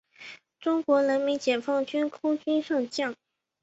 [0.59, 3.13] 中国人民解放军空军上将。